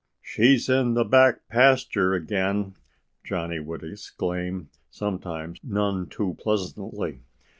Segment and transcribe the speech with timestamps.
[0.23, 2.73] "She's in the back pasture again!"
[3.23, 7.19] Johnnie would exclaim sometimes none too pleasantly.